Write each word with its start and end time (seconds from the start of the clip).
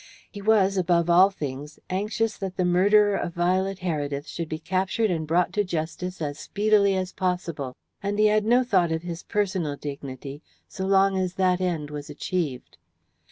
He 0.31 0.41
was, 0.41 0.77
above 0.77 1.11
all 1.11 1.29
things, 1.29 1.77
anxious 1.87 2.35
that 2.37 2.57
the 2.57 2.65
murderer 2.65 3.15
of 3.15 3.35
Violet 3.35 3.81
Heredith 3.81 4.25
should 4.27 4.49
be 4.49 4.57
captured 4.57 5.11
and 5.11 5.27
brought 5.27 5.53
to 5.53 5.63
justice 5.63 6.23
as 6.23 6.39
speedily 6.39 6.95
as 6.95 7.13
possible, 7.13 7.75
and 8.01 8.17
he 8.17 8.25
had 8.25 8.43
no 8.43 8.63
thought 8.63 8.91
of 8.91 9.03
his 9.03 9.21
personal 9.21 9.75
dignity 9.75 10.41
so 10.67 10.87
long 10.87 11.19
as 11.19 11.35
that 11.35 11.61
end 11.61 11.91
was 11.91 12.09
achieved. 12.09 12.79